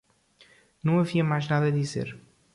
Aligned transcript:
Não 0.83 0.99
havia 0.99 1.23
mais 1.23 1.47
nada 1.47 1.67
a 1.67 1.77
dizer. 1.81 2.17